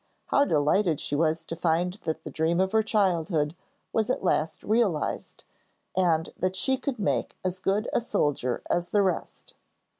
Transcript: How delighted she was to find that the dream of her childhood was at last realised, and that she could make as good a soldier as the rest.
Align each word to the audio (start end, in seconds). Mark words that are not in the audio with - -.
How 0.29 0.45
delighted 0.45 0.99
she 0.99 1.15
was 1.15 1.45
to 1.45 1.55
find 1.55 1.93
that 2.05 2.23
the 2.23 2.31
dream 2.31 2.59
of 2.59 2.71
her 2.71 2.81
childhood 2.81 3.55
was 3.93 4.09
at 4.09 4.23
last 4.23 4.63
realised, 4.63 5.43
and 5.95 6.33
that 6.39 6.55
she 6.55 6.75
could 6.77 6.97
make 6.97 7.37
as 7.45 7.59
good 7.59 7.87
a 7.93 8.01
soldier 8.01 8.63
as 8.67 8.89
the 8.89 9.03
rest. 9.03 9.53